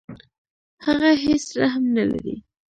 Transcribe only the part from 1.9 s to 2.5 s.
نه لري.